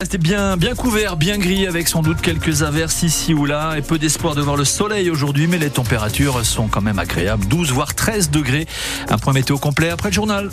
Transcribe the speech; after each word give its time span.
C'était 0.00 0.18
bien, 0.18 0.56
bien 0.56 0.76
couvert, 0.76 1.16
bien 1.16 1.38
gris, 1.38 1.66
avec 1.66 1.88
sans 1.88 2.02
doute 2.02 2.20
quelques 2.20 2.62
averses 2.62 3.02
ici 3.02 3.34
ou 3.34 3.46
là 3.46 3.76
et 3.76 3.82
peu 3.82 3.98
d'espoir 3.98 4.36
de 4.36 4.40
voir 4.40 4.54
le 4.54 4.64
soleil 4.64 5.10
aujourd'hui, 5.10 5.48
mais 5.48 5.58
les 5.58 5.70
températures 5.70 6.46
sont 6.46 6.68
quand 6.68 6.80
même 6.80 7.00
agréables, 7.00 7.44
12 7.46 7.72
voire 7.72 7.96
13 7.96 8.30
degrés. 8.30 8.68
Un 9.08 9.18
point 9.18 9.32
météo 9.32 9.58
complet 9.58 9.90
après 9.90 10.10
le 10.10 10.14
journal. 10.14 10.50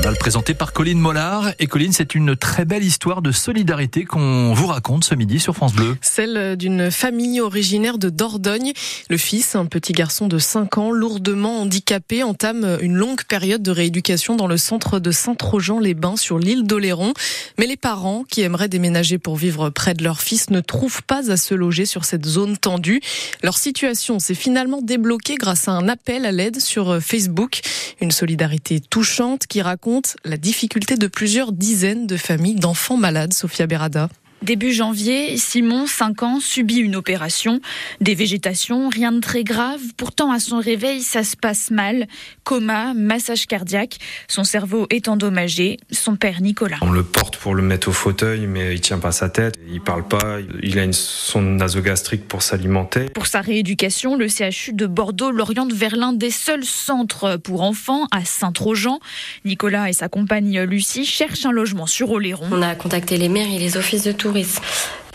Journal 0.00 0.16
présenté 0.16 0.54
par 0.54 0.72
Colline 0.72 0.98
Mollard. 0.98 1.50
Et 1.58 1.66
Colline, 1.66 1.92
c'est 1.92 2.14
une 2.14 2.34
très 2.34 2.64
belle 2.64 2.82
histoire 2.82 3.20
de 3.20 3.32
solidarité 3.32 4.06
qu'on 4.06 4.54
vous 4.54 4.66
raconte 4.66 5.04
ce 5.04 5.14
midi 5.14 5.38
sur 5.38 5.54
France 5.54 5.74
Bleu. 5.74 5.94
Celle 6.00 6.56
d'une 6.56 6.90
famille 6.90 7.42
originaire 7.42 7.98
de 7.98 8.08
Dordogne. 8.08 8.72
Le 9.10 9.18
fils, 9.18 9.54
un 9.56 9.66
petit 9.66 9.92
garçon 9.92 10.26
de 10.26 10.38
5 10.38 10.78
ans, 10.78 10.90
lourdement 10.90 11.60
handicapé, 11.60 12.22
entame 12.22 12.78
une 12.80 12.94
longue 12.94 13.24
période 13.24 13.62
de 13.62 13.70
rééducation 13.70 14.36
dans 14.36 14.46
le 14.46 14.56
centre 14.56 15.00
de 15.00 15.10
Saint-Trojan-les-Bains 15.10 16.16
sur 16.16 16.38
l'île 16.38 16.62
d'Oléron. 16.62 17.12
Mais 17.58 17.66
les 17.66 17.76
parents, 17.76 18.24
qui 18.24 18.40
aimeraient 18.40 18.68
déménager 18.68 19.18
pour 19.18 19.36
vivre 19.36 19.68
près 19.68 19.92
de 19.92 20.02
leur 20.02 20.22
fils, 20.22 20.48
ne 20.48 20.62
trouvent 20.62 21.02
pas 21.02 21.30
à 21.30 21.36
se 21.36 21.54
loger 21.54 21.84
sur 21.84 22.06
cette 22.06 22.24
zone 22.24 22.56
tendue. 22.56 23.02
Leur 23.42 23.58
situation 23.58 24.18
s'est 24.18 24.34
finalement 24.34 24.80
débloquée 24.80 25.34
grâce 25.34 25.68
à 25.68 25.72
un 25.72 25.90
appel 25.90 26.24
à 26.24 26.32
l'aide 26.32 26.58
sur 26.58 27.02
Facebook. 27.02 27.60
Une 28.00 28.12
solidarité 28.12 28.80
touchante 28.80 29.46
qui 29.46 29.60
raconte 29.60 29.89
la 30.24 30.36
difficulté 30.36 30.96
de 30.96 31.06
plusieurs 31.06 31.52
dizaines 31.52 32.06
de 32.06 32.16
familles 32.16 32.54
d'enfants 32.54 32.96
malades, 32.96 33.32
Sophia 33.32 33.66
Berada. 33.66 34.08
Début 34.42 34.72
janvier, 34.72 35.36
Simon, 35.36 35.86
5 35.86 36.22
ans, 36.22 36.40
subit 36.40 36.78
une 36.78 36.96
opération. 36.96 37.60
Des 38.00 38.14
végétations, 38.14 38.88
rien 38.88 39.12
de 39.12 39.20
très 39.20 39.44
grave. 39.44 39.80
Pourtant, 39.98 40.32
à 40.32 40.38
son 40.38 40.58
réveil, 40.58 41.02
ça 41.02 41.24
se 41.24 41.36
passe 41.36 41.70
mal. 41.70 42.06
Coma, 42.42 42.94
massage 42.94 43.46
cardiaque. 43.46 43.98
Son 44.28 44.44
cerveau 44.44 44.86
est 44.88 45.08
endommagé. 45.08 45.76
Son 45.90 46.16
père, 46.16 46.40
Nicolas. 46.40 46.78
On 46.80 46.90
le 46.90 47.02
porte 47.02 47.36
pour 47.36 47.54
le 47.54 47.62
mettre 47.62 47.88
au 47.88 47.92
fauteuil, 47.92 48.46
mais 48.46 48.74
il 48.74 48.80
tient 48.80 48.98
pas 48.98 49.12
sa 49.12 49.28
tête. 49.28 49.56
Il 49.70 49.82
parle 49.82 50.08
pas. 50.08 50.38
Il 50.62 50.78
a 50.78 50.84
une 50.84 50.94
sonde 50.94 51.56
nasogastrique 51.56 52.26
pour 52.26 52.40
s'alimenter. 52.40 53.10
Pour 53.10 53.26
sa 53.26 53.42
rééducation, 53.42 54.16
le 54.16 54.28
CHU 54.28 54.72
de 54.72 54.86
Bordeaux 54.86 55.30
l'oriente 55.30 55.74
vers 55.74 55.96
l'un 55.96 56.14
des 56.14 56.30
seuls 56.30 56.64
centres 56.64 57.36
pour 57.36 57.60
enfants 57.60 58.06
à 58.10 58.24
Saint-Trojan. 58.24 59.00
Nicolas 59.44 59.90
et 59.90 59.92
sa 59.92 60.08
compagne 60.08 60.62
Lucie 60.62 61.04
cherchent 61.04 61.44
un 61.44 61.52
logement 61.52 61.86
sur 61.86 62.10
Oléron. 62.10 62.46
On 62.50 62.62
a 62.62 62.74
contacté 62.74 63.18
les 63.18 63.28
mairies, 63.28 63.58
les 63.58 63.76
offices 63.76 64.04
de 64.04 64.12
tourisme 64.30 64.62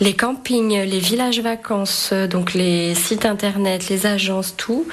les 0.00 0.14
campings, 0.14 0.82
les 0.82 0.98
villages 0.98 1.40
vacances, 1.40 2.12
donc 2.30 2.54
les 2.54 2.94
sites 2.94 3.24
internet, 3.24 3.88
les 3.88 4.06
agences, 4.06 4.54
tout. 4.56 4.86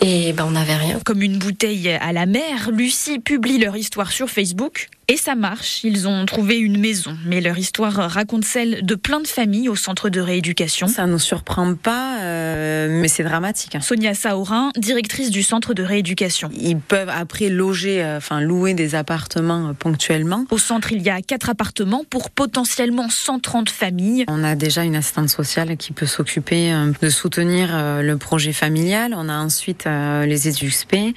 Et 0.00 0.32
ben 0.32 0.44
on 0.46 0.52
n'avait 0.52 0.76
rien. 0.76 0.98
Comme 1.04 1.22
une 1.22 1.38
bouteille 1.38 1.88
à 1.90 2.12
la 2.12 2.26
mer, 2.26 2.70
Lucie 2.70 3.18
publie 3.18 3.58
leur 3.58 3.76
histoire 3.76 4.12
sur 4.12 4.28
Facebook. 4.28 4.88
Et 5.06 5.18
ça 5.18 5.34
marche, 5.34 5.84
ils 5.84 6.08
ont 6.08 6.24
trouvé 6.24 6.56
une 6.56 6.80
maison, 6.80 7.14
mais 7.26 7.42
leur 7.42 7.58
histoire 7.58 7.92
raconte 8.10 8.46
celle 8.46 8.86
de 8.86 8.94
plein 8.94 9.20
de 9.20 9.26
familles 9.26 9.68
au 9.68 9.76
centre 9.76 10.08
de 10.08 10.18
rééducation. 10.18 10.86
Ça 10.88 11.06
ne 11.06 11.12
nous 11.12 11.18
surprend 11.18 11.74
pas, 11.74 12.20
euh, 12.22 12.88
mais 12.90 13.08
c'est 13.08 13.22
dramatique. 13.22 13.74
Hein. 13.74 13.82
Sonia 13.82 14.14
Saorin, 14.14 14.70
directrice 14.78 15.30
du 15.30 15.42
centre 15.42 15.74
de 15.74 15.82
rééducation. 15.82 16.48
Ils 16.58 16.78
peuvent 16.78 17.10
après 17.10 17.50
loger, 17.50 18.02
euh, 18.02 18.16
enfin 18.16 18.40
louer 18.40 18.72
des 18.72 18.94
appartements 18.94 19.68
euh, 19.68 19.72
ponctuellement. 19.74 20.46
Au 20.50 20.56
centre, 20.56 20.90
il 20.92 21.02
y 21.02 21.10
a 21.10 21.20
quatre 21.20 21.50
appartements 21.50 22.04
pour 22.08 22.30
potentiellement 22.30 23.10
130 23.10 23.68
familles. 23.68 24.24
On 24.36 24.42
a 24.42 24.56
déjà 24.56 24.82
une 24.82 24.96
assistante 24.96 25.28
sociale 25.28 25.76
qui 25.76 25.92
peut 25.92 26.06
s'occuper 26.06 26.74
de 27.00 27.08
soutenir 27.08 27.68
le 28.02 28.16
projet 28.16 28.52
familial. 28.52 29.14
On 29.16 29.28
a 29.28 29.36
ensuite 29.36 29.84
les 29.86 30.48
EduxP, 30.48 31.14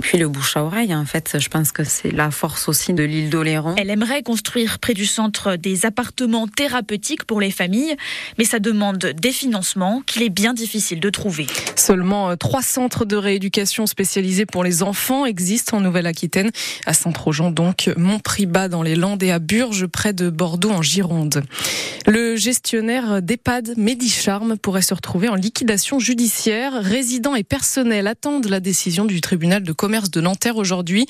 puis 0.00 0.18
le 0.18 0.28
bouche 0.28 0.56
à 0.56 0.62
oreille. 0.62 0.94
En 0.94 1.04
fait, 1.04 1.36
je 1.40 1.48
pense 1.48 1.72
que 1.72 1.82
c'est 1.82 2.12
la 2.12 2.30
force 2.30 2.68
aussi 2.68 2.94
de 2.94 3.02
l'île 3.02 3.28
d'Oléron. 3.28 3.74
Elle 3.76 3.90
aimerait 3.90 4.22
construire 4.22 4.78
près 4.78 4.94
du 4.94 5.06
centre 5.06 5.56
des 5.56 5.84
appartements 5.84 6.46
thérapeutiques 6.46 7.24
pour 7.24 7.40
les 7.40 7.50
familles, 7.50 7.96
mais 8.38 8.44
ça 8.44 8.60
demande 8.60 8.98
des 8.98 9.32
financements 9.32 10.02
qu'il 10.06 10.22
est 10.22 10.28
bien 10.28 10.54
difficile 10.54 11.00
de 11.00 11.10
trouver. 11.10 11.46
Seulement 11.76 12.30
euh, 12.30 12.36
trois 12.36 12.62
centres 12.62 13.04
de 13.04 13.16
rééducation 13.16 13.86
spécialisés 13.86 14.46
pour 14.46 14.64
les 14.64 14.82
enfants 14.82 15.26
existent 15.26 15.78
en 15.78 15.80
Nouvelle-Aquitaine, 15.80 16.50
à 16.86 16.94
Saint-Trojan 16.94 17.50
donc, 17.50 17.90
Montpribat 17.96 18.68
dans 18.68 18.82
les 18.82 18.94
Landes 18.94 19.22
et 19.22 19.30
à 19.30 19.38
Burges 19.38 19.86
près 19.86 20.12
de 20.12 20.30
Bordeaux 20.30 20.70
en 20.70 20.82
Gironde. 20.82 21.42
Le 22.06 22.27
gestionnaire 22.38 23.20
d'EHPAD 23.20 23.74
Medicharm 23.76 24.56
pourrait 24.56 24.82
se 24.82 24.94
retrouver 24.94 25.28
en 25.28 25.34
liquidation 25.34 25.98
judiciaire. 25.98 26.72
Résidents 26.82 27.34
et 27.34 27.44
personnels 27.44 28.06
attendent 28.06 28.46
la 28.46 28.60
décision 28.60 29.04
du 29.04 29.20
tribunal 29.20 29.62
de 29.62 29.72
commerce 29.72 30.10
de 30.10 30.20
Nanterre 30.20 30.56
aujourd'hui. 30.56 31.06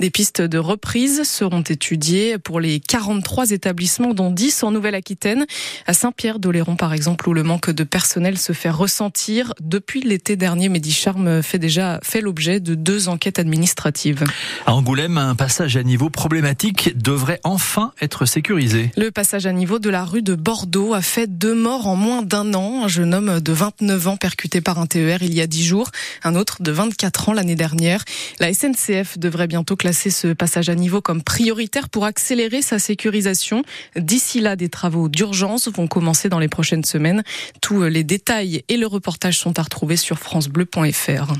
Des 0.00 0.10
pistes 0.10 0.42
de 0.42 0.58
reprise 0.58 1.22
seront 1.22 1.62
étudiées 1.62 2.38
pour 2.38 2.60
les 2.60 2.80
43 2.80 3.52
établissements, 3.52 4.14
dont 4.14 4.30
10 4.30 4.64
en 4.64 4.72
Nouvelle-Aquitaine. 4.72 5.46
À 5.86 5.94
Saint-Pierre-d'Oléron, 5.94 6.76
par 6.76 6.92
exemple, 6.92 7.28
où 7.28 7.34
le 7.34 7.42
manque 7.42 7.70
de 7.70 7.84
personnel 7.84 8.36
se 8.36 8.52
fait 8.52 8.70
ressentir. 8.70 9.54
Depuis 9.60 10.02
l'été 10.02 10.36
dernier, 10.36 10.68
Medicharm 10.68 11.42
fait 11.42 11.58
déjà 11.58 12.00
fait 12.02 12.20
l'objet 12.20 12.58
de 12.58 12.74
deux 12.74 13.08
enquêtes 13.08 13.38
administratives. 13.38 14.24
À 14.66 14.74
Angoulême, 14.74 15.18
un 15.18 15.34
passage 15.34 15.76
à 15.76 15.82
niveau 15.82 16.10
problématique 16.10 16.98
devrait 16.98 17.40
enfin 17.44 17.92
être 18.00 18.26
sécurisé. 18.26 18.90
Le 18.96 19.10
passage 19.10 19.46
à 19.46 19.52
niveau 19.52 19.78
de 19.78 19.88
la 19.88 20.04
rue 20.04 20.22
de 20.22 20.34
Bordeaux 20.34 20.71
a 20.94 21.02
fait 21.02 21.26
deux 21.26 21.54
morts 21.54 21.86
en 21.86 21.96
moins 21.96 22.22
d'un 22.22 22.54
an. 22.54 22.84
Un 22.84 22.88
jeune 22.88 23.14
homme 23.14 23.40
de 23.40 23.52
29 23.52 24.08
ans 24.08 24.16
percuté 24.16 24.60
par 24.60 24.78
un 24.78 24.86
TER 24.86 25.22
il 25.22 25.34
y 25.34 25.40
a 25.40 25.46
10 25.46 25.64
jours, 25.64 25.90
un 26.24 26.34
autre 26.34 26.62
de 26.62 26.72
24 26.72 27.28
ans 27.28 27.32
l'année 27.32 27.54
dernière. 27.54 28.04
La 28.40 28.52
SNCF 28.52 29.18
devrait 29.18 29.46
bientôt 29.46 29.76
classer 29.76 30.10
ce 30.10 30.28
passage 30.28 30.68
à 30.68 30.74
niveau 30.74 31.00
comme 31.00 31.22
prioritaire 31.22 31.88
pour 31.88 32.04
accélérer 32.04 32.62
sa 32.62 32.78
sécurisation. 32.78 33.62
D'ici 33.96 34.40
là, 34.40 34.56
des 34.56 34.68
travaux 34.68 35.08
d'urgence 35.08 35.68
vont 35.68 35.86
commencer 35.86 36.28
dans 36.28 36.38
les 36.38 36.48
prochaines 36.48 36.84
semaines. 36.84 37.22
Tous 37.60 37.82
les 37.82 38.04
détails 38.04 38.64
et 38.68 38.76
le 38.76 38.86
reportage 38.86 39.38
sont 39.38 39.58
à 39.58 39.62
retrouver 39.62 39.96
sur 39.96 40.18
francebleu.fr. 40.18 41.34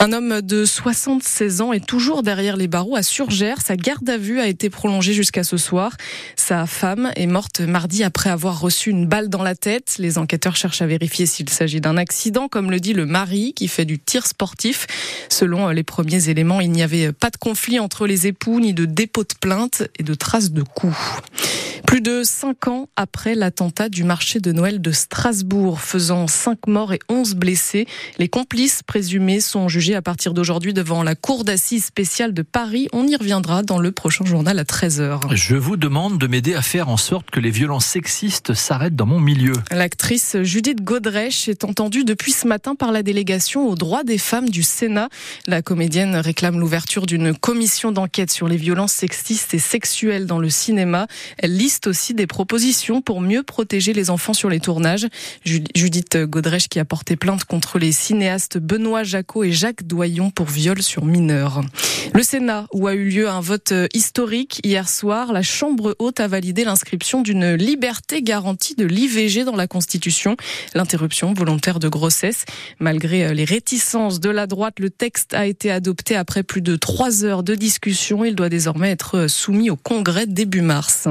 Un 0.00 0.12
homme 0.12 0.42
de 0.42 0.64
76 0.64 1.60
ans 1.60 1.72
est 1.72 1.84
toujours 1.84 2.22
derrière 2.22 2.56
les 2.56 2.68
barreaux 2.68 2.94
à 2.94 3.02
Surgères. 3.02 3.60
Sa 3.60 3.74
garde 3.74 4.08
à 4.08 4.16
vue 4.16 4.38
a 4.38 4.46
été 4.46 4.70
prolongée 4.70 5.12
jusqu'à 5.12 5.42
ce 5.42 5.56
soir. 5.56 5.96
Sa 6.36 6.66
femme 6.66 7.10
est 7.16 7.26
morte 7.26 7.60
mardi 7.60 8.04
après 8.04 8.30
avoir 8.30 8.60
reçu 8.60 8.90
une 8.90 9.06
balle 9.06 9.28
dans 9.28 9.42
la 9.42 9.56
tête. 9.56 9.96
Les 9.98 10.16
enquêteurs 10.16 10.54
cherchent 10.54 10.82
à 10.82 10.86
vérifier 10.86 11.26
s'il 11.26 11.48
s'agit 11.48 11.80
d'un 11.80 11.96
accident, 11.96 12.46
comme 12.46 12.70
le 12.70 12.78
dit 12.78 12.92
le 12.92 13.06
mari 13.06 13.54
qui 13.54 13.66
fait 13.66 13.84
du 13.84 13.98
tir 13.98 14.24
sportif. 14.28 14.86
Selon 15.28 15.68
les 15.70 15.82
premiers 15.82 16.28
éléments, 16.28 16.60
il 16.60 16.70
n'y 16.70 16.84
avait 16.84 17.10
pas 17.12 17.30
de 17.30 17.36
conflit 17.36 17.80
entre 17.80 18.06
les 18.06 18.28
époux, 18.28 18.60
ni 18.60 18.74
de 18.74 18.84
dépôt 18.84 19.24
de 19.24 19.34
plainte 19.40 19.82
et 19.98 20.04
de 20.04 20.14
traces 20.14 20.52
de 20.52 20.62
coups. 20.62 20.96
Plus 21.88 22.02
de 22.02 22.22
cinq 22.22 22.68
ans 22.68 22.90
après 22.96 23.34
l'attentat 23.34 23.88
du 23.88 24.04
marché 24.04 24.40
de 24.40 24.52
Noël 24.52 24.82
de 24.82 24.92
Strasbourg, 24.92 25.80
faisant 25.80 26.26
cinq 26.26 26.66
morts 26.66 26.92
et 26.92 26.98
onze 27.08 27.34
blessés, 27.34 27.86
les 28.18 28.28
complices 28.28 28.82
présumés 28.82 29.40
sont 29.40 29.68
jugés 29.68 29.94
à 29.94 30.02
partir 30.02 30.34
d'aujourd'hui 30.34 30.74
devant 30.74 31.02
la 31.02 31.14
cour 31.14 31.44
d'assises 31.44 31.86
spéciale 31.86 32.34
de 32.34 32.42
Paris. 32.42 32.88
On 32.92 33.06
y 33.06 33.16
reviendra 33.16 33.62
dans 33.62 33.78
le 33.78 33.90
prochain 33.90 34.26
journal 34.26 34.58
à 34.58 34.64
13h. 34.64 35.34
Je 35.34 35.56
vous 35.56 35.78
demande 35.78 36.18
de 36.18 36.26
m'aider 36.26 36.54
à 36.54 36.60
faire 36.60 36.90
en 36.90 36.98
sorte 36.98 37.30
que 37.30 37.40
les 37.40 37.50
violences 37.50 37.86
sexistes 37.86 38.52
s'arrêtent 38.52 38.94
dans 38.94 39.06
mon 39.06 39.18
milieu. 39.18 39.54
L'actrice 39.70 40.36
Judith 40.42 40.84
Godrèche 40.84 41.48
est 41.48 41.64
entendue 41.64 42.04
depuis 42.04 42.32
ce 42.32 42.46
matin 42.46 42.74
par 42.74 42.92
la 42.92 43.02
délégation 43.02 43.66
aux 43.66 43.76
droits 43.76 44.04
des 44.04 44.18
femmes 44.18 44.50
du 44.50 44.62
Sénat. 44.62 45.08
La 45.46 45.62
comédienne 45.62 46.16
réclame 46.16 46.60
l'ouverture 46.60 47.06
d'une 47.06 47.34
commission 47.34 47.92
d'enquête 47.92 48.30
sur 48.30 48.46
les 48.46 48.58
violences 48.58 48.92
sexistes 48.92 49.54
et 49.54 49.58
sexuelles 49.58 50.26
dans 50.26 50.38
le 50.38 50.50
cinéma. 50.50 51.06
Elle 51.38 51.56
liste 51.56 51.77
aussi 51.86 52.14
des 52.14 52.26
propositions 52.26 53.00
pour 53.00 53.20
mieux 53.20 53.42
protéger 53.42 53.92
les 53.92 54.10
enfants 54.10 54.34
sur 54.34 54.50
les 54.50 54.60
tournages. 54.60 55.06
Judith 55.44 56.16
Godrèche 56.24 56.68
qui 56.68 56.78
a 56.78 56.84
porté 56.84 57.16
plainte 57.16 57.44
contre 57.44 57.78
les 57.78 57.92
cinéastes 57.92 58.58
Benoît 58.58 59.04
Jacot 59.04 59.44
et 59.44 59.52
Jacques 59.52 59.84
Doyon 59.84 60.30
pour 60.30 60.46
viol 60.46 60.82
sur 60.82 61.04
mineurs. 61.04 61.62
Le 62.14 62.22
Sénat, 62.22 62.66
où 62.72 62.86
a 62.86 62.94
eu 62.94 63.08
lieu 63.10 63.28
un 63.28 63.40
vote 63.40 63.72
historique 63.92 64.60
hier 64.64 64.88
soir, 64.88 65.32
la 65.32 65.42
Chambre 65.42 65.94
haute 65.98 66.20
a 66.20 66.26
validé 66.26 66.64
l'inscription 66.64 67.22
d'une 67.22 67.54
liberté 67.54 68.22
garantie 68.22 68.74
de 68.74 68.84
l'IVG 68.84 69.44
dans 69.44 69.54
la 69.54 69.66
Constitution, 69.66 70.36
l'interruption 70.74 71.32
volontaire 71.32 71.78
de 71.78 71.88
grossesse. 71.88 72.44
Malgré 72.80 73.34
les 73.34 73.44
réticences 73.44 74.20
de 74.20 74.30
la 74.30 74.46
droite, 74.46 74.80
le 74.80 74.90
texte 74.90 75.34
a 75.34 75.46
été 75.46 75.70
adopté 75.70 76.16
après 76.16 76.42
plus 76.42 76.62
de 76.62 76.76
trois 76.76 77.24
heures 77.24 77.42
de 77.42 77.54
discussion. 77.54 78.24
Il 78.24 78.34
doit 78.34 78.48
désormais 78.48 78.90
être 78.90 79.28
soumis 79.28 79.70
au 79.70 79.76
Congrès 79.76 80.26
début 80.26 80.62
mars. 80.62 81.08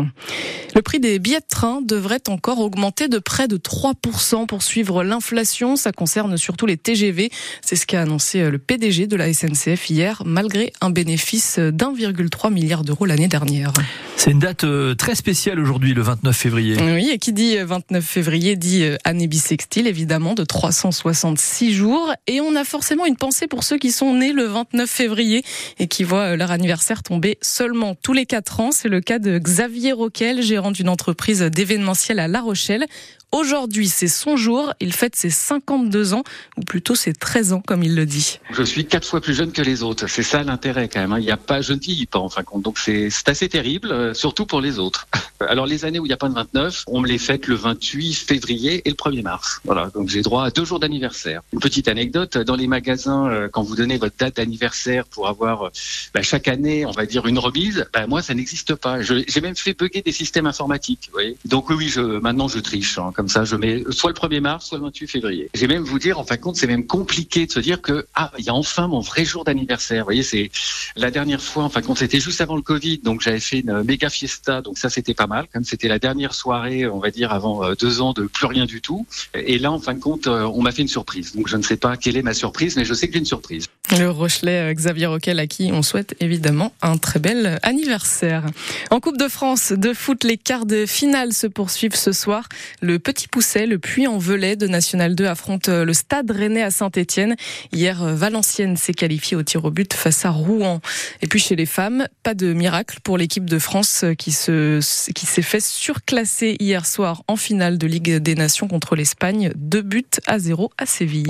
Le 0.76 0.82
prix 0.82 1.00
des 1.00 1.20
billets 1.20 1.40
de 1.40 1.46
train 1.48 1.82
devrait 1.82 2.28
encore 2.28 2.60
augmenter 2.60 3.08
de 3.08 3.20
près 3.20 3.48
de 3.48 3.58
3% 3.58 4.46
pour 4.46 4.62
suivre 4.62 5.04
l'inflation. 5.04 5.76
Ça 5.76 5.92
concerne 5.92 6.38
surtout 6.38 6.66
les 6.66 6.78
TGV. 6.78 7.32
C'est 7.62 7.76
ce 7.76 7.86
qu'a 7.86 8.02
annoncé 8.02 8.50
le 8.50 8.58
PDG 8.60 9.08
de 9.08 9.16
la 9.16 9.34
SNCF 9.34 9.90
hier, 9.90 10.22
malgré 10.26 10.74
un 10.82 10.87
bénéfice 10.90 11.60
d'1,3 11.60 12.52
milliard 12.52 12.84
d'euros 12.84 13.06
l'année 13.06 13.28
dernière. 13.28 13.74
C'est 14.18 14.32
une 14.32 14.40
date 14.40 14.64
euh, 14.64 14.96
très 14.96 15.14
spéciale 15.14 15.60
aujourd'hui, 15.60 15.94
le 15.94 16.02
29 16.02 16.36
février. 16.36 16.76
Oui, 16.82 17.12
et 17.12 17.20
qui 17.20 17.34
dit 17.34 17.56
29 17.56 18.04
février 18.04 18.56
dit 18.56 18.84
euh, 18.84 18.98
année 19.04 19.28
bissextile, 19.28 19.86
évidemment, 19.86 20.34
de 20.34 20.44
366 20.44 21.72
jours. 21.72 22.12
Et 22.26 22.42
on 22.42 22.56
a 22.56 22.64
forcément 22.64 23.06
une 23.06 23.16
pensée 23.16 23.46
pour 23.46 23.64
ceux 23.64 23.78
qui 23.78 23.92
sont 23.92 24.16
nés 24.16 24.34
le 24.34 24.46
29 24.46 24.90
février 24.90 25.44
et 25.78 25.88
qui 25.88 26.04
voient 26.04 26.34
euh, 26.34 26.36
leur 26.36 26.50
anniversaire 26.50 27.04
tomber 27.04 27.38
seulement 27.42 27.96
tous 27.96 28.14
les 28.14 28.26
4 28.26 28.60
ans. 28.60 28.72
C'est 28.72 28.90
le 28.90 29.02
cas 29.02 29.20
de 29.20 29.38
Xavier 29.38 29.92
Roquel, 29.92 30.42
gérant 30.42 30.72
d'une 30.72 30.90
entreprise 30.90 31.42
d'événementiel 31.42 32.20
à 32.20 32.28
La 32.28 32.42
Rochelle. 32.42 32.86
Aujourd'hui, 33.34 33.90
c'est 33.90 34.08
son 34.08 34.38
jour. 34.38 34.74
Il 34.80 34.94
fête 34.94 35.18
ses 35.18 35.30
52 35.30 36.14
ans, 36.14 36.24
ou 36.56 36.62
plutôt 36.62 36.96
ses 36.96 37.12
13 37.12 37.52
ans, 37.52 37.62
comme 37.66 37.84
il 37.84 37.94
le 37.94 38.06
dit. 38.06 38.40
Je 38.52 38.64
suis 38.64 38.86
quatre 38.86 39.06
fois 39.06 39.20
plus 39.20 39.34
jeune 39.34 39.52
que 39.52 39.62
les 39.62 39.84
autres. 39.84 40.08
C'est 40.08 40.24
ça 40.24 40.44
l'intérêt 40.44 40.88
quand 40.88 41.02
même. 41.02 41.12
Hein. 41.12 41.20
Il 41.20 41.26
n'y 41.26 41.32
a 41.32 41.38
pas, 41.38 41.60
je 41.60 41.74
ne 41.74 41.80
vieillis 41.80 42.06
pas 42.06 42.20
en 42.20 42.30
fin 42.30 42.42
de 42.42 42.46
compte. 42.46 42.62
Donc 42.62 42.80
c'est 42.80 43.10
assez 43.26 43.50
terrible, 43.50 43.92
euh, 43.92 44.14
surtout 44.14 44.46
pour 44.46 44.62
les 44.62 44.80
autres. 44.80 45.08
Alors 45.42 45.66
les 45.66 45.84
années 45.84 46.00
où 46.00 46.06
il 46.06 46.08
n'y 46.08 46.14
a 46.14 46.18
pas 46.18 46.30
de 46.30 46.36
29, 46.36 46.86
on 46.88 47.02
me 47.02 47.08
les 47.08 47.18
fête 47.18 47.48
le 47.48 47.56
28 47.56 48.14
février 48.14 48.82
et 48.86 48.90
le 48.90 48.96
1er 48.96 49.24
mars. 49.24 49.60
Voilà. 49.66 49.88
Donc 49.94 50.08
j'ai 50.08 50.22
droit 50.22 50.46
à 50.46 50.50
deux 50.50 50.64
jours 50.64 50.80
d'anniversaire. 50.80 51.42
Une 51.52 51.60
petite 51.60 51.90
anecdote 51.90 52.38
dans 52.38 52.56
les 52.56 52.68
magasins, 52.68 53.28
euh, 53.28 53.50
quand 53.52 53.62
vous 53.62 53.76
donnez 53.76 53.98
votre 53.98 54.16
date 54.18 54.38
d'anniversaire 54.38 55.04
pour 55.06 55.28
avoir 55.28 55.64
euh, 55.64 55.70
bah, 56.14 56.22
chaque 56.22 56.48
année, 56.48 56.86
on 56.86 56.92
va 56.92 57.06
dire 57.06 57.28
une 57.28 57.40
remise, 57.40 57.86
bah, 57.94 58.08
moi 58.08 58.22
ça 58.22 58.34
n'existe 58.34 58.76
pas. 58.76 59.02
J'ai 59.02 59.42
même 59.42 59.58
fait 59.58 59.74
bugger 59.74 60.02
des 60.02 60.14
systèmes 60.14 60.48
informatiques. 60.48 61.08
Vous 61.08 61.14
voyez 61.14 61.38
Donc 61.44 61.70
oui, 61.70 61.90
je, 61.90 62.00
maintenant 62.00 62.48
je 62.48 62.60
triche. 62.60 62.98
Hein. 62.98 63.12
Comme 63.18 63.30
ça, 63.30 63.46
je 63.46 63.56
mets 63.56 63.84
soit 63.90 64.12
le 64.12 64.16
1er 64.16 64.42
mars, 64.42 64.68
soit 64.68 64.78
le 64.78 64.84
28 64.84 65.08
février. 65.08 65.50
J'ai 65.56 65.66
même 65.66 65.82
vous 65.82 65.98
dire, 65.98 66.20
en 66.20 66.24
fin 66.24 66.36
de 66.36 66.40
compte, 66.40 66.56
c'est 66.56 66.68
même 66.68 66.86
compliqué 66.86 67.48
de 67.48 67.52
se 67.52 67.60
dire 67.60 67.82
que 67.82 68.06
ah, 68.14 68.32
il 68.38 68.46
y 68.46 68.50
a 68.50 68.54
enfin 68.54 68.88
mon 68.88 69.00
vrai 69.00 69.26
jour 69.26 69.44
d'anniversaire. 69.44 70.04
Vous 70.04 70.10
voyez, 70.10 70.22
c'est 70.22 70.52
la 70.96 71.10
dernière 71.10 71.42
fois, 71.42 71.64
en 71.64 71.70
fin 71.70 71.82
de 71.82 71.88
compte, 71.88 71.98
c'était 71.98 72.20
juste 72.20 72.42
avant 72.42 72.56
le 72.56 72.62
Covid, 72.62 73.00
donc 73.00 73.22
j'avais 73.22 73.40
fait 73.40 73.62
une 73.62 73.82
méga 73.82 74.12
fiesta, 74.12 74.62
donc 74.62 74.78
ça 74.78 74.92
c'était 74.92 75.16
pas 75.16 75.26
mal. 75.26 75.48
Comme 75.52 75.64
c'était 75.64 75.88
la 75.88 75.98
dernière 75.98 76.36
soirée, 76.36 76.88
on 76.88 77.00
va 77.00 77.10
dire 77.10 77.32
avant 77.32 77.64
euh, 77.64 77.74
deux 77.74 78.02
ans 78.02 78.14
de 78.14 78.28
plus 78.28 78.46
rien 78.46 78.66
du 78.66 78.82
tout. 78.82 79.08
Et 79.34 79.58
là, 79.58 79.72
en 79.72 79.80
fin 79.80 79.96
de 79.96 80.00
compte, 80.00 80.28
euh, 80.28 80.44
on 80.54 80.62
m'a 80.62 80.72
fait 80.72 80.84
une 80.84 80.88
surprise. 80.88 81.36
Donc 81.36 81.48
je 81.48 81.58
ne 81.58 81.64
sais 81.64 81.78
pas 81.78 81.98
quelle 81.98 82.18
est 82.18 82.22
ma 82.22 82.36
surprise, 82.36 82.76
mais 82.78 82.86
je 82.86 82.94
sais 82.94 83.08
que 83.08 83.14
j'ai 83.14 83.20
une 83.20 83.26
surprise. 83.26 83.66
Le 84.00 84.10
Rochelet 84.12 84.70
euh, 84.70 84.74
Xavier 84.74 85.08
Roquel 85.08 85.40
à 85.40 85.48
qui 85.48 85.72
on 85.74 85.82
souhaite 85.82 86.16
évidemment 86.20 86.74
un 86.82 86.98
très 86.98 87.20
bel 87.20 87.58
anniversaire. 87.64 88.46
En 88.92 89.00
Coupe 89.00 89.18
de 89.18 89.28
France 89.28 89.72
de 89.72 89.94
foot, 89.94 90.24
les 90.24 90.38
quarts 90.38 90.66
de 90.66 90.86
finale 90.86 91.34
se 91.34 91.48
poursuivent 91.48 91.96
ce 91.96 92.12
soir. 92.12 92.48
Le 92.82 93.00
Petit 93.00 93.28
Pousset 93.28 93.66
le 93.66 93.80
Puy-en-Velay 93.80 94.56
de 94.56 94.68
National 94.68 95.16
2 95.16 95.26
affronte 95.26 95.68
le 95.68 95.94
Stade 95.94 96.30
Rennais 96.30 96.62
à 96.62 96.70
Saint-Etienne. 96.70 97.36
Hier, 97.72 98.04
Valenciennes 98.04 98.78
s'est 98.78 98.94
qualifiée 98.94 99.36
au 99.36 99.44
tir 99.44 99.66
au 99.66 99.72
but 99.72 99.94
face 99.94 100.26
à 100.26 100.30
Rouen. 100.30 100.80
Et 101.22 101.28
puis 101.28 101.40
chez 101.40 101.56
les 101.56 101.66
femmes, 101.66 102.08
pas 102.24 102.34
de 102.36 102.54
miracle 102.54 103.00
pour 103.04 103.18
l'équipe 103.18 103.50
de 103.50 103.60
France 103.60 104.06
qui 104.18 104.32
se, 104.32 104.80
qui 105.12 105.26
s'est 105.26 105.42
fait 105.42 105.64
surclasser 105.64 106.56
hier 106.60 106.86
soir 106.86 107.24
en 107.28 107.36
finale 107.36 107.78
de 107.78 107.88
Ligue 107.88 108.18
des 108.18 108.36
Nations 108.36 108.68
contre 108.68 108.96
l'Espagne. 108.96 109.52
Deux 109.56 109.82
buts 109.82 110.06
à 110.28 110.38
zéro 110.40 110.72
à 110.78 110.86
Séville. 110.86 111.26